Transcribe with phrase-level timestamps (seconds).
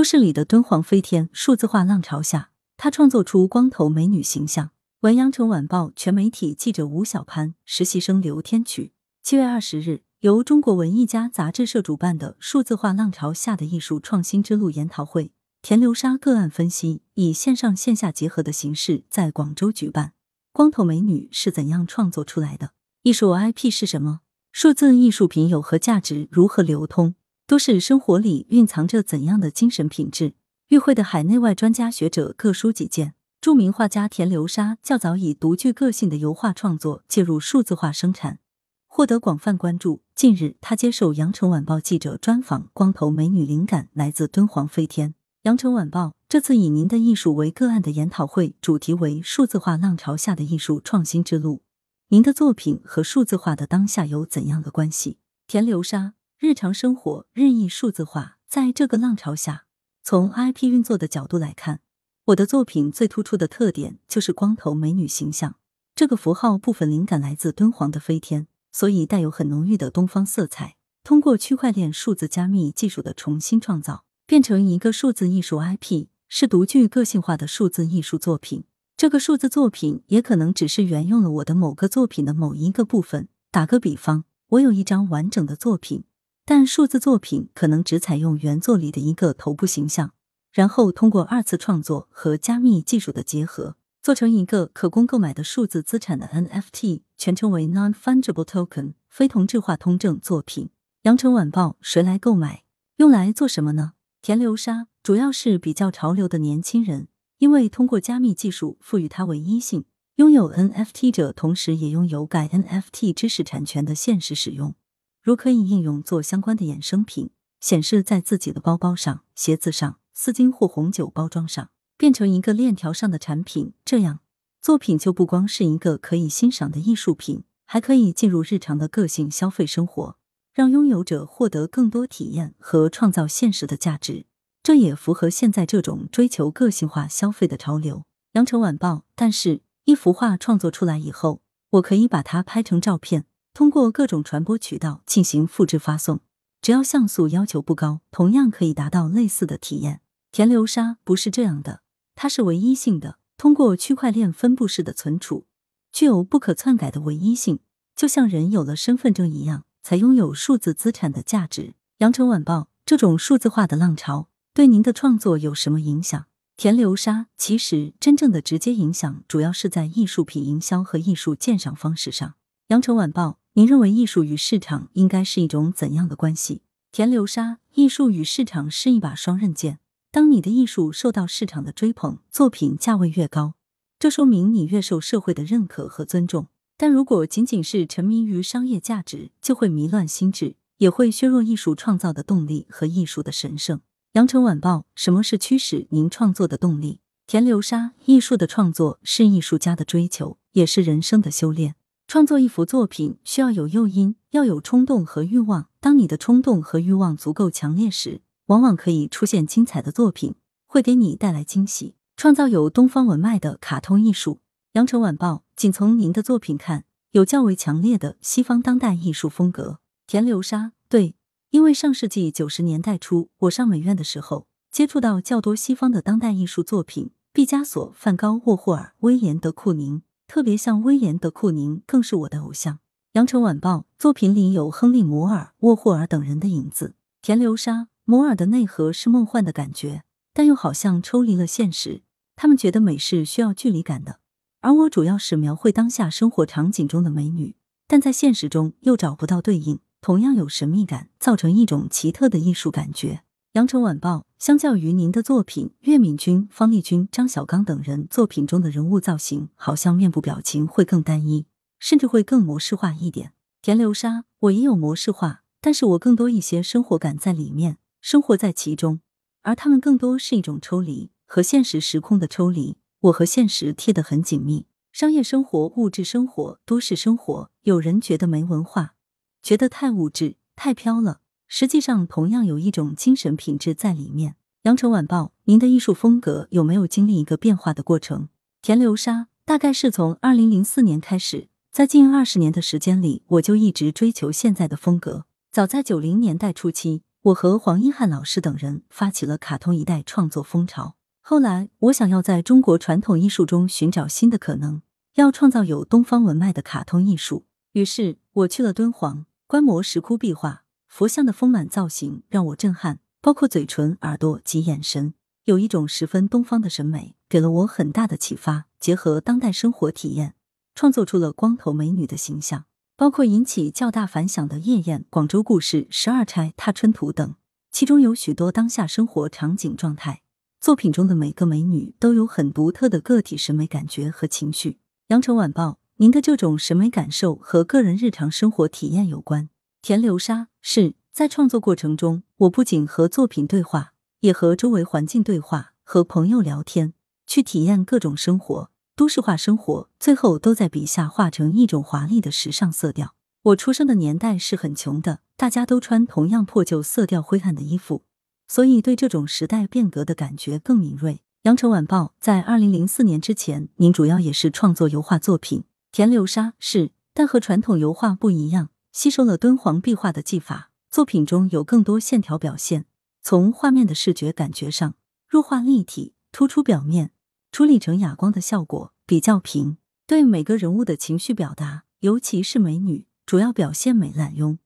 [0.00, 4.70] 都市里的敦煌飞天，数字化浪潮下，他创作出光头美女形象。
[5.00, 8.94] 文阳城晚报全媒体记者吴小潘，实习生刘天曲。
[9.22, 20.14] 七月二十日，由中国文艺家杂志社主办的“数字化浪潮下的艺术创新之路”研讨会，田流沙个案分析以线上线下结合的形式在广州举办。
[20.54, 22.70] 光头美女是怎样创作出来的？
[23.02, 24.20] 艺术 IP 是什么？
[24.50, 26.26] 数字艺术品有何价值？
[26.30, 27.14] 如何流通？
[27.50, 30.34] 都市生活里蕴藏着怎样的精神品质？
[30.68, 33.14] 与会的海内外专家学者各抒己见。
[33.40, 38.38] 著名画家田流沙较早以独具个性的油画创作介入数字化生产。
[38.86, 40.02] 获得广泛关注。
[40.14, 45.16] 近日，他接受羊城晚报记者专访，光头美女灵感来自敦煌飞天。
[45.42, 51.62] 羊城晚报这次以您的艺术为个案的研讨会，主题为数字化浪潮下的艺术创新之路。
[52.10, 55.18] 您的作品和数字化的当下有怎样的关系？
[55.48, 59.66] 田流沙，日常生活日益数字化，在这个浪潮下，
[60.02, 61.80] 从 IP 运作的角度来看，
[62.28, 65.56] 我的作品最突出的特点就是光头美女形象。
[65.94, 68.46] 这个符号部分灵感来自敦煌的飞天。
[68.72, 70.76] 所以带有很浓郁的东方色彩。
[71.04, 78.64] 通过区块链数字加密技术的重新创造，变成一个数字艺术 IP，是独具个性化的数字艺术作品。
[78.96, 83.28] 这个数字作品也可能只是沿用了我的某个作品的某一个部分。
[83.50, 86.04] 打个比方，我有一张完整的作品，
[86.50, 90.14] 但数字作品可能只采用原作里的一个头部形象，
[90.52, 93.76] 然后通过二次创作和加密技术的结合。
[94.02, 100.70] 做成一个可供购买的数字资产的 NFT，全称为 Non-Fungible Token，非同质化通证作品。
[101.02, 102.64] 羊城晚报谁来购买？
[102.96, 103.92] 用来做什么呢？
[104.20, 107.06] 田流沙主要是比较潮流的年轻人，
[107.38, 109.84] 因为通过加密技术赋予它唯一性，
[110.16, 114.74] 拥有 NFT 者同时也拥有该 NFT 知识产权的现实使用，
[115.22, 121.70] 如可以应用做相关的衍生品，显示在自己的包包上、鞋子上、丝巾或红酒包装上。
[121.96, 124.20] 变成一个链条上的产品，这样
[124.62, 130.16] 作品就不光是一个可以欣赏的艺术品，还可以进入日常的个性消费生活，
[130.54, 134.24] 让拥有者获得更多体验和创造现实的价值。
[134.62, 138.04] 这也符合现在这种追求个性化消费的潮流。
[138.32, 143.26] 羊城晚报，但是，一幅画创作出来以后，我可以把它拍成照片，
[143.60, 146.20] 通过各种传播渠道进行复制发送，
[146.62, 150.00] 只要像素要求不高，同样可以达到类似的体验。
[150.32, 151.82] 田流沙不是这样的。
[152.14, 155.44] 它是唯一性的，通过区块链分布式的存储，
[155.92, 157.58] 具有不可篡改的唯一性，
[157.94, 161.74] 就像人有了身份证一样，才拥有数字资产的价值。
[161.98, 166.24] 羊城晚报，这种数字化的浪潮对您的创作有什么影响？
[166.56, 172.36] 田流沙，其实真正的直接影响主要是在艺术品营销和艺术鉴赏方式上。
[172.68, 176.62] 羊城晚报，您认为艺术与市场应该是一种怎样的关系？
[176.92, 179.80] 田流沙，艺术与市场是一把双刃剑。
[180.12, 183.54] 当你的艺术受到市场的追捧，作品价位越高，
[183.98, 186.46] 这说明你越受社会的认可和尊重。
[186.76, 193.80] 但如果仅仅是沉迷于商业价值，就会迷乱心智，也会削弱艺术创造的动力和艺术的神圣。
[194.12, 197.00] 羊城晚报，什么是驱使您创作的动力？
[197.26, 201.74] 田流沙，艺术的创作是艺术家的追求，也是人生的修炼。
[202.10, 205.68] 创作一幅作品需要有诱因，要有冲动和欲望。
[205.78, 210.34] 当你的冲动和欲望足够强烈时，往往可以出现精彩的作品，
[210.66, 214.40] 会给你带来惊喜，创造有东方文脉的卡通艺术。
[214.72, 219.78] 羊城晚报，仅从您的作品看，有较为强烈的西方当代艺术风格。
[220.08, 221.14] 田流沙，对，
[221.50, 232.78] 因为上世纪九十年代初，我上美院的时候，接触到较多西方的当代艺术作品，毕加索、梵高、沃霍尔、威廉·德库宁，特别像威廉·德库宁更是我的偶像。
[233.14, 236.94] 羊城晚报，作品里有亨利·摩尔、沃霍尔等人的影子。
[237.20, 237.88] 田流沙。
[238.04, 242.02] 摩尔的内核是梦幻的感觉，但又好像抽离了现实。
[242.36, 244.20] 他们觉得美是需要距离感的，
[244.60, 247.56] 而我主要是描绘当下生活场景中的美女，
[247.88, 253.24] 但在现实中又找不到对应，同样有神秘感，造成一种奇特的艺术感觉。
[253.54, 261.46] 羊城晚报，相较于您的作品，岳敏君、方力钧、张小刚等人作品中的人物造型，好像面部表情会更单一，
[261.80, 263.32] 甚至会更模式化一点。
[263.60, 267.78] 田流沙，我也有模式化，但是我更多一些生活感在里面。
[268.00, 269.00] 生活在其中，
[269.42, 272.76] 而他们更多是一种抽离和现实时空的抽离。
[273.00, 274.66] 我和现实贴得很紧密。
[274.92, 278.94] 商业生活、物质生活、都市生活，有人觉得没文化，
[279.42, 281.19] 觉得太物质、太飘了。
[281.52, 284.36] 实际上，同样有一种精神品质在里面。
[284.62, 288.28] 羊城晚报，您的艺术风格有没有经历一个变化的过程？
[288.62, 295.24] 田流沙，大概是从二零零四年开始，在近二十年的时间里，我就一直追求现在的风格。
[295.50, 297.02] 早在九零年代初期。
[297.22, 300.94] 我和黄一汉老师等人发起了卡通一代创作风潮。
[301.20, 304.80] 后来，我想要在中国传统艺术中寻找新的可能，
[305.16, 307.44] 要创造有东方文脉的卡通艺术。
[307.72, 315.14] 于是，我去了敦煌，观摩石窟壁画，佛像的丰满造型让我震撼，包括嘴唇、耳朵及眼神，
[315.44, 318.66] 有一种十分东方的审美，给了我很大的启发。
[318.80, 320.34] 结合当代生活体验，
[320.74, 322.64] 创作出了光头美女的形象，
[322.96, 327.36] 包括引起较大反响的《夜宴》《广州故事》《十二钗》《踏春图》等，
[327.70, 330.22] 其中有许多当下生活场景状态。
[330.60, 334.80] 作品中的每个美女都有很独特的个体审美感觉和情绪。
[335.08, 339.48] 羊城晚报，您的这种审美感受和个人日常生活体验有关。
[339.80, 346.94] 田流沙是在创作过程中，我不仅和作品对话，也和周围环境对话，和朋友聊天，
[347.26, 353.14] 去体验各种生活，都市化生活，最后都在笔下化成一种华丽的时尚色调。
[353.42, 358.02] 我出生的年代是很穷的，大家都穿同样破旧、色调灰暗的衣服。
[358.46, 361.22] 所以，对这种时代变革的感觉更敏锐。
[361.44, 365.64] 羊城晚报在二零零四年之前，您主要也是创作油画作品。
[365.90, 372.86] 田流沙是，但和传统油画不一样，吸收了敦煌壁画的技法，作品中有更多线条表现。
[373.22, 374.94] 从画面的视觉感觉上，
[375.28, 377.12] 弱化立体，突出表面，
[377.52, 379.76] 处理成哑光的效果比较平。
[380.06, 384.58] 对每个人物的情绪表达，尤其是美女，主要表现美懒慵，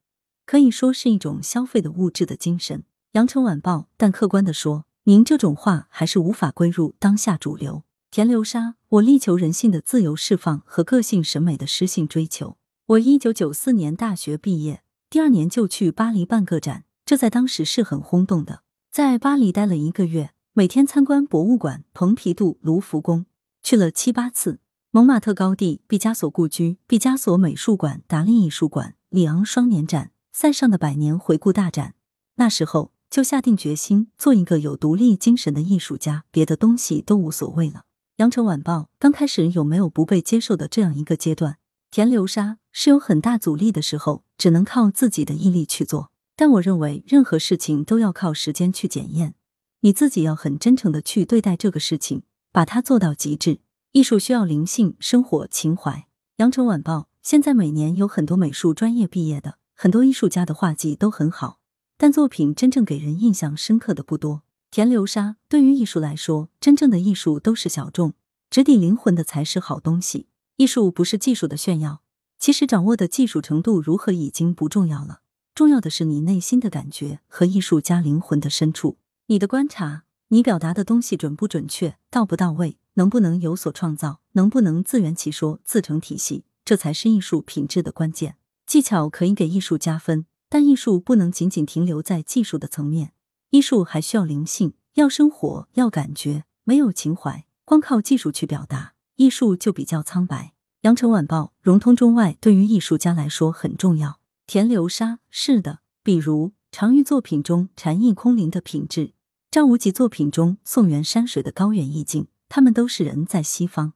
[0.47, 2.85] 可以说是一种消费的物质的精神。
[3.13, 7.85] 羊城晚报，但客观的说，您这种画还是无法归入当下主流。
[8.11, 12.57] 田流沙，我力求人性的自由释放和个性审美的诗性追求。
[12.89, 18.61] 我一九九四年大学毕业，第二年就去巴黎办个展，这在当时是很轰动的。
[18.91, 23.25] 在巴黎待了一个月，每天参观博物馆、蓬皮杜、卢浮宫，
[23.63, 24.61] 去了七八次。
[24.91, 31.95] 蒙马特高地、毕加索故居、毕加索美术馆、达利艺术馆、里昂双年展、塞尚的百年回顾大展，
[32.35, 32.93] 那时候。
[33.11, 37.85] 就下定决心做一个有独立精神的艺术家，别的东西都无所谓了。
[38.17, 41.59] 羊城晚报刚开始有没有不被接受的这样一个阶段？
[41.95, 46.11] 田流沙是有很大阻力的时候，只能靠自己的毅力去做。
[46.35, 49.37] 但我认为任何事情都要靠时间去检验，
[49.83, 53.61] 你自己要很真诚的去对待这个事情，把它做到极致。
[53.93, 56.09] 艺术需要灵性、生活、情怀。
[56.39, 61.61] 羊城晚报现在每年有很多美术专业毕业的，很多艺术家的画技都很好。
[61.97, 64.43] 但作品真正给人印象深刻的不多。
[64.73, 68.15] 田流沙对于艺术来说，真正的艺术都是小众，
[68.51, 70.27] 直抵灵魂的才是好东西。
[70.57, 72.03] 艺术不是技术的炫耀，
[72.39, 75.21] 其实掌握的技术程度如何已经不重要了，
[75.55, 78.99] 重要的是你内心的感觉和艺术家灵魂的深处。
[79.27, 88.37] 你的观察，你表达的东西准不准确，到不到位，能不能有所创造，能不能自圆其说，自成体系，这才是艺术品质的关键。
[88.67, 90.27] 技巧可以给艺术加分。
[90.51, 93.13] 但艺术不能仅仅停留在技术的层面，
[93.51, 96.45] 艺术还需要灵性，要生活，要感觉。
[96.63, 100.53] 没有情怀，光靠技术去表达，艺术就比较苍白。
[100.83, 104.19] 羊城晚报融通中外，对于艺术家来说很重要。
[104.47, 109.13] 田流沙是的，比如常玉作品中禅意空灵的品质，
[109.51, 113.95] 赵无极作品中宋元山水的高远意境，他们都是人在西方，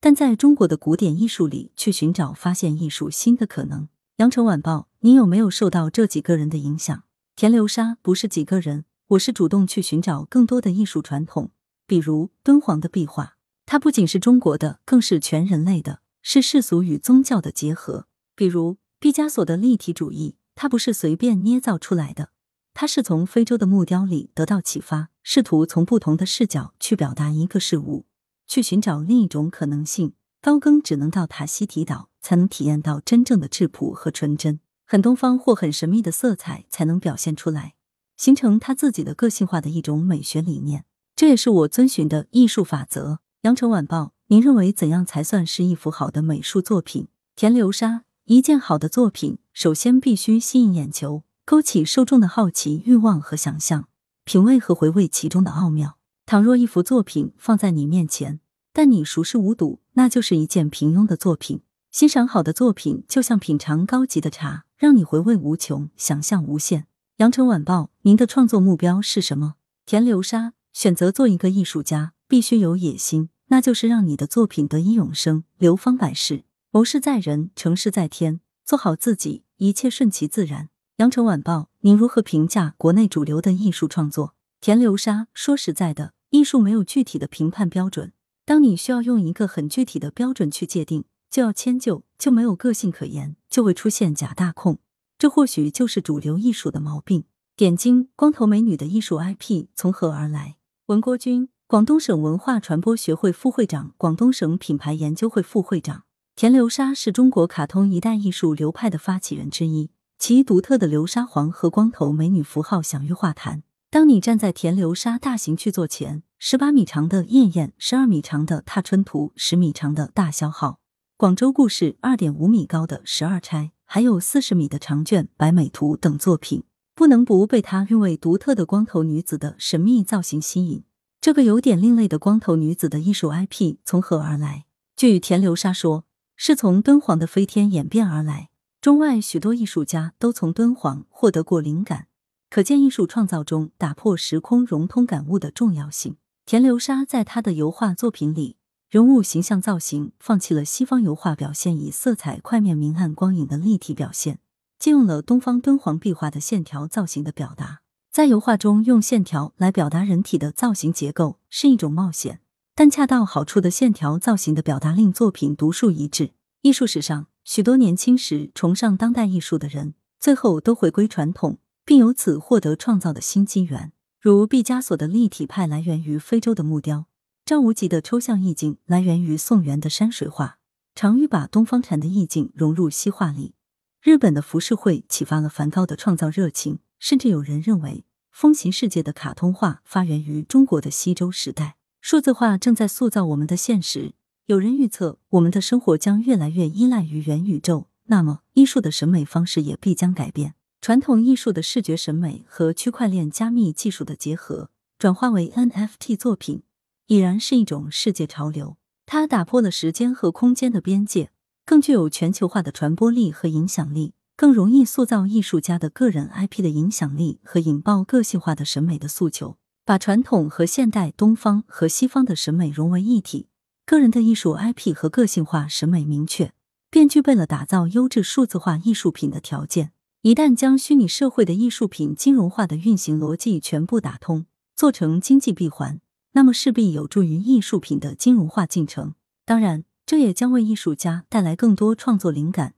[0.00, 3.88] 但在中国的古典艺术里去寻找发现艺术新的可能。
[4.16, 7.04] 羊城晚报，你有没有受到这几个人的影响？
[7.36, 11.50] 田流沙不是几个人，我是主动去寻找更多的艺术传统，
[11.86, 13.33] 比如敦煌的壁画，
[13.74, 18.06] 它不仅是中国的，更是全人类的，是世俗与宗教的结合。
[18.36, 22.30] 比如毕加索的立体主义，它不是随便捏造出来的，
[22.72, 28.06] 它是从非洲的木雕里得到启发，试图从不同的视角去表达一个事物，
[28.46, 30.14] 去寻找另一种可能性。
[30.40, 32.10] 高更只能到塔希提岛。
[32.22, 37.74] 才能体验到真正的质朴和纯真，很东方或很神秘的色彩才能表现出来，
[38.16, 40.84] 形成他自己的个性化的一种美学理念。
[41.16, 43.18] 这也是我遵循的艺术法则。
[43.44, 47.08] 羊城晚报，您认为怎样才算是一幅好的美术作品？
[47.36, 53.88] 田流沙，一件好的作品，首先必须吸引眼球，勾起受众的好奇、欲望和想象，
[54.24, 55.98] 品味和回味其中的奥妙。
[56.24, 58.40] 倘若一幅作品放在你面前，
[58.72, 61.60] 但你熟视无睹，那就是一件平庸的作品。
[61.90, 66.86] 欣赏好的作品，就像品尝高级的茶，让你回味无穷，想象无限。
[67.18, 69.56] 羊城晚报，您的创作目标是什么？
[69.84, 76.44] 田流沙，选择做一个艺术家，必须有野心，那就是让你的作品得以永生，流芳百世。
[76.70, 80.70] 谋事在人，成事在天，做好自己，一切顺其自然。
[80.96, 84.34] 羊城晚报，您如何评价国内主流的艺术创作？
[84.60, 88.12] 田流沙，说实在的，艺术没有具体的评判标准，
[88.44, 91.04] 当你需要用一个很具体的标准去界定。
[91.30, 94.78] 就要迁就，就没有个性可言，就会出现假大空。
[95.18, 97.24] 这或许就是主流艺术的毛病。
[97.56, 100.56] 点睛光头美女的艺术 IP 从何而来？
[100.86, 106.04] 文国军，广东省文化传播学会副会长、广东省品牌研究会副会长。
[106.36, 113.64] 田流沙是中国卡通一代艺术流派的发起人之一，其独特的流沙黄和光头美女符号享誉画坛。
[113.90, 120.78] 当你站在田流沙大型巨作前，十八米长的《燕燕》，十二米长的《踏春图》，十米长的大消耗。
[121.16, 126.62] 广州故事二点五米高的十二钗，还有四十米的长卷百美图等作品，
[126.94, 130.84] 不能不被她韵味独特的光头女子的神秘造型吸引。
[131.24, 134.66] 这个有点另类的光头女子的艺术 IP 从何而来？
[134.94, 136.04] 据田流沙说，
[136.36, 138.50] 是从敦煌的飞天演变而来。
[138.82, 142.08] 中外许多艺术家都从敦煌获得过灵感，
[142.50, 146.18] 可见艺术创造中打破时空融通感悟的重要性。
[146.44, 148.58] 田流沙在他的油画作品里。
[148.90, 154.40] 人物形象造型放弃了西方油画表现以色彩块面明暗光影的立体表现，
[154.78, 157.80] 借用了东方敦煌壁画的线条造型的表达。
[158.14, 162.38] 在油画中用线条来表达人体的造型结构是一种冒险，
[162.72, 166.30] 但恰到好处的线条造型的表达令作品独树一帜。
[166.62, 173.90] 艺术史上，许多年轻时崇尚当代艺术的人，最后都回归传统，并由此获得创造的新机缘。
[174.20, 177.06] 如毕加索的立体派来源于非洲的木雕。
[177.44, 180.58] 张无极的抽象意境来源于宋元的山水画，
[180.94, 183.54] 常玉把东方禅的意境融入西画里。
[184.00, 191.76] 日本的浮世绘启发了梵高的创造热情，甚至有人认为风行世界的卡通画发源于中国的西周时代。
[192.00, 194.14] 数字化正在塑造我们的现实，
[194.46, 200.54] 有人预测我们的生活将越来越依赖于元宇宙，那么艺术的审美方式也必将改变。
[200.80, 206.62] 传统艺术的视觉审美和区块链加密技术的结合，转化为 NFT 作品。
[207.08, 211.30] 已然是一种世界潮流，它打破了时间和空间的边界，
[211.66, 223.46] 更具有全球化的传播力和影响力，更容易塑造艺术家的个人 IP 的影响力和引爆个性化的审美的诉求，把传统和现代、东方和西方的审美融为一体。
[223.86, 226.52] 个人的艺术 IP 和个性化审美明确，
[226.90, 229.92] 便具备了打造优质数字化艺术品的条件。
[230.22, 236.00] 一旦将虚拟社会的艺术品金融化的运行逻辑全部打通，做成经济闭环。
[236.32, 239.14] 那么势必有助于艺术品的金融化进程。
[239.44, 242.73] 当然，这也将为艺术家带来更多创作灵感，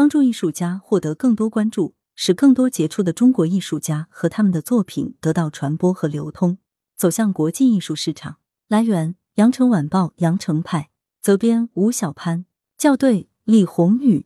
[0.00, 6.56] 帮助艺术家获得更多关注，使更多杰出的中国艺术家和他们的作品得到传播和流通，
[6.96, 8.36] 走向国际艺术市场。
[8.66, 10.88] 来源：羊城晚报羊城派，
[11.20, 12.46] 责编：吴小潘，
[12.78, 14.24] 校对：李红宇。